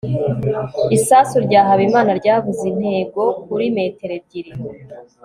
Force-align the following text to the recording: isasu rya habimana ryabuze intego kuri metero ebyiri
isasu 0.97 1.37
rya 1.45 1.61
habimana 1.67 2.11
ryabuze 2.19 2.63
intego 2.71 3.21
kuri 3.43 3.65
metero 3.75 4.13
ebyiri 4.19 4.51